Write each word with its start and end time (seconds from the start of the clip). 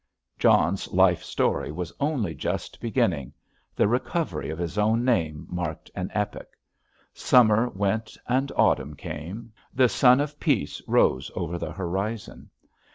John's 0.39 0.91
life 0.91 1.21
story 1.21 1.71
was 1.71 1.93
only 1.99 2.33
just 2.33 2.81
beginning—the 2.81 3.87
recovery 3.87 4.49
of 4.49 4.57
his 4.57 4.79
own 4.79 5.05
name 5.05 5.45
marked 5.47 5.91
an 5.93 6.09
epoch. 6.15 6.57
Summer 7.13 7.69
went 7.69 8.17
and 8.27 8.51
autumn 8.55 8.95
came; 8.95 9.53
the 9.71 9.87
sun 9.87 10.19
of 10.19 10.39
Peace 10.39 10.81
rose 10.87 11.29
over 11.35 11.59
the 11.59 11.71
horizon. 11.73 12.49